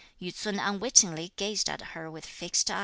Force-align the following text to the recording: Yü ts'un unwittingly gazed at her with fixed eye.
Yü 0.19 0.33
ts'un 0.33 0.57
unwittingly 0.57 1.31
gazed 1.35 1.69
at 1.69 1.81
her 1.93 2.09
with 2.09 2.25
fixed 2.25 2.71
eye. 2.71 2.79